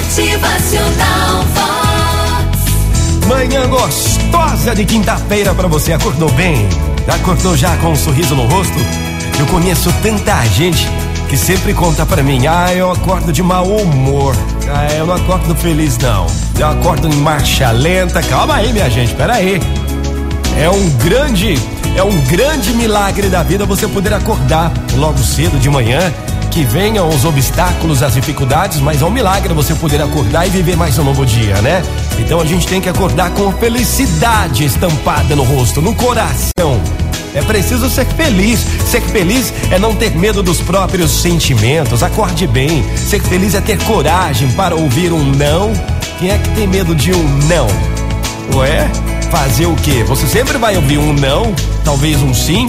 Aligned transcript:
Motivacional 0.00 1.44
Vox. 1.54 3.26
Manhã 3.26 3.68
gostosa 3.68 4.74
de 4.74 4.86
quinta-feira 4.86 5.54
pra 5.54 5.68
você. 5.68 5.92
Acordou 5.92 6.30
bem? 6.32 6.66
Acordou 7.06 7.54
já 7.54 7.76
com 7.76 7.88
um 7.88 7.96
sorriso 7.96 8.34
no 8.34 8.46
rosto? 8.46 8.78
Eu 9.38 9.46
conheço 9.46 9.92
tanta 10.02 10.42
gente 10.46 10.88
que 11.28 11.36
sempre 11.36 11.74
conta 11.74 12.06
pra 12.06 12.22
mim: 12.22 12.46
ah, 12.46 12.72
eu 12.72 12.90
acordo 12.90 13.30
de 13.30 13.42
mau 13.42 13.66
humor. 13.66 14.34
Ah, 14.72 14.90
eu 14.94 15.04
não 15.06 15.14
acordo 15.14 15.54
feliz, 15.54 15.98
não. 15.98 16.26
Eu 16.58 16.68
acordo 16.68 17.06
em 17.06 17.16
marcha 17.16 17.70
lenta. 17.70 18.22
Calma 18.22 18.56
aí, 18.56 18.72
minha 18.72 18.88
gente, 18.88 19.14
pera 19.14 19.34
aí. 19.34 19.60
É 20.58 20.70
um 20.70 20.88
grande, 20.96 21.58
é 21.94 22.02
um 22.02 22.18
grande 22.22 22.72
milagre 22.72 23.28
da 23.28 23.42
vida 23.42 23.66
você 23.66 23.86
poder 23.86 24.14
acordar 24.14 24.72
logo 24.96 25.18
cedo 25.18 25.60
de 25.60 25.68
manhã. 25.68 26.00
Que 26.50 26.64
venham 26.64 27.08
os 27.08 27.24
obstáculos, 27.24 28.02
as 28.02 28.14
dificuldades, 28.14 28.80
mas 28.80 29.02
é 29.02 29.04
um 29.04 29.10
milagre 29.10 29.54
você 29.54 29.72
poder 29.74 30.02
acordar 30.02 30.46
e 30.48 30.50
viver 30.50 30.76
mais 30.76 30.98
um 30.98 31.04
novo 31.04 31.24
dia, 31.24 31.62
né? 31.62 31.80
Então 32.18 32.40
a 32.40 32.44
gente 32.44 32.66
tem 32.66 32.80
que 32.80 32.88
acordar 32.88 33.30
com 33.30 33.52
felicidade 33.52 34.64
estampada 34.64 35.36
no 35.36 35.44
rosto, 35.44 35.80
no 35.80 35.94
coração. 35.94 36.80
É 37.34 37.40
preciso 37.40 37.88
ser 37.88 38.04
feliz. 38.06 38.66
Ser 38.84 39.00
feliz 39.00 39.52
é 39.70 39.78
não 39.78 39.94
ter 39.94 40.16
medo 40.16 40.42
dos 40.42 40.60
próprios 40.60 41.22
sentimentos. 41.22 42.02
Acorde 42.02 42.48
bem. 42.48 42.84
Ser 42.96 43.22
feliz 43.22 43.54
é 43.54 43.60
ter 43.60 43.78
coragem 43.84 44.50
para 44.50 44.74
ouvir 44.74 45.12
um 45.12 45.24
não. 45.24 45.72
Quem 46.18 46.30
é 46.30 46.38
que 46.38 46.48
tem 46.50 46.66
medo 46.66 46.96
de 46.96 47.12
um 47.12 47.28
não? 47.46 47.68
Ué? 48.58 48.90
Fazer 49.30 49.66
o 49.66 49.76
quê? 49.76 50.02
Você 50.02 50.26
sempre 50.26 50.58
vai 50.58 50.74
ouvir 50.74 50.98
um 50.98 51.12
não, 51.12 51.54
talvez 51.84 52.20
um 52.20 52.34
sim. 52.34 52.66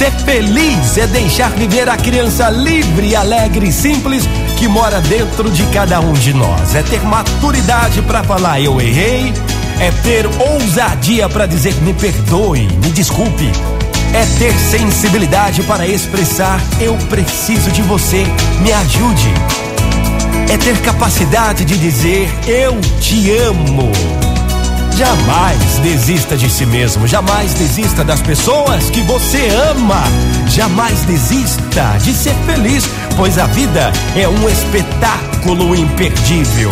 Ser 0.00 0.12
feliz 0.12 0.96
é 0.96 1.06
deixar 1.06 1.50
viver 1.50 1.86
a 1.86 1.94
criança 1.94 2.48
livre, 2.48 3.14
alegre 3.14 3.68
e 3.68 3.70
simples 3.70 4.24
que 4.56 4.66
mora 4.66 4.98
dentro 5.02 5.50
de 5.50 5.62
cada 5.64 6.00
um 6.00 6.14
de 6.14 6.32
nós. 6.32 6.74
É 6.74 6.82
ter 6.82 7.02
maturidade 7.02 8.00
para 8.00 8.24
falar 8.24 8.62
eu 8.62 8.80
errei, 8.80 9.30
é 9.78 9.90
ter 10.02 10.24
ousadia 10.40 11.28
para 11.28 11.44
dizer 11.44 11.74
me 11.82 11.92
perdoe, 11.92 12.66
me 12.82 12.90
desculpe. 12.92 13.52
É 14.14 14.24
ter 14.38 14.54
sensibilidade 14.54 15.62
para 15.64 15.86
expressar 15.86 16.58
eu 16.80 16.96
preciso 17.10 17.70
de 17.70 17.82
você, 17.82 18.24
me 18.62 18.72
ajude. 18.72 19.28
É 20.50 20.56
ter 20.56 20.80
capacidade 20.80 21.62
de 21.62 21.76
dizer 21.76 22.26
eu 22.48 22.80
te 23.02 23.32
amo. 23.32 23.92
Jamais 25.00 25.78
desista 25.78 26.36
de 26.36 26.50
si 26.50 26.66
mesmo, 26.66 27.06
jamais 27.06 27.54
desista 27.54 28.04
das 28.04 28.20
pessoas 28.20 28.90
que 28.90 29.00
você 29.00 29.48
ama, 29.70 30.02
jamais 30.46 31.06
desista 31.06 31.96
de 32.02 32.12
ser 32.12 32.34
feliz, 32.44 32.86
pois 33.16 33.38
a 33.38 33.46
vida 33.46 33.90
é 34.14 34.28
um 34.28 34.46
espetáculo 34.46 35.74
imperdível. 35.74 36.70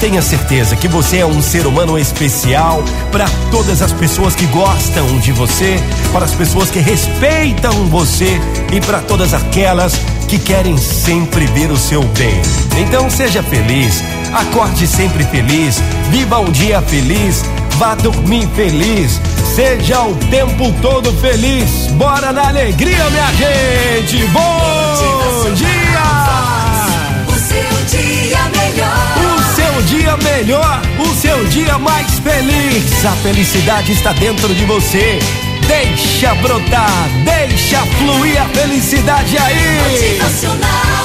Tenha 0.00 0.20
certeza 0.20 0.76
que 0.76 0.86
você 0.88 1.18
é 1.18 1.26
um 1.26 1.40
ser 1.40 1.66
humano 1.66 1.98
especial 1.98 2.84
para 3.10 3.26
todas 3.50 3.80
as 3.80 3.92
pessoas 3.92 4.36
que 4.36 4.44
gostam 4.46 5.18
de 5.18 5.32
você, 5.32 5.80
para 6.12 6.24
as 6.26 6.32
pessoas 6.32 6.70
que 6.70 6.78
respeitam 6.78 7.72
você 7.86 8.38
e 8.72 8.80
para 8.80 9.00
todas 9.00 9.32
aquelas 9.32 9.94
que 10.28 10.38
querem 10.38 10.76
sempre 10.76 11.46
ver 11.46 11.70
o 11.70 11.76
seu 11.78 12.02
bem. 12.02 12.42
Então 12.76 13.08
seja 13.08 13.42
feliz, 13.42 14.04
acorde 14.32 14.86
sempre 14.86 15.24
feliz, 15.24 15.82
viva 16.10 16.38
um 16.40 16.52
dia 16.52 16.82
feliz, 16.82 17.42
vá 17.76 17.94
dormir 17.94 18.46
feliz, 18.54 19.18
seja 19.54 20.02
o 20.02 20.14
tempo 20.30 20.72
todo 20.82 21.10
feliz. 21.14 21.88
Bora 21.92 22.32
na 22.32 22.48
alegria, 22.48 23.08
minha 23.10 23.32
gente! 23.32 24.26
Melhor, 30.46 30.80
o 31.00 31.14
seu 31.14 31.44
dia 31.46 31.76
mais 31.78 32.20
feliz. 32.20 33.04
A 33.04 33.12
felicidade 33.16 33.92
está 33.92 34.12
dentro 34.12 34.54
de 34.54 34.64
você. 34.64 35.18
Deixa 35.66 36.34
brotar, 36.36 37.08
deixa 37.24 37.84
fluir 37.98 38.40
a 38.40 38.46
felicidade 38.50 39.36
aí. 39.36 39.80
Motivacional 39.90 40.95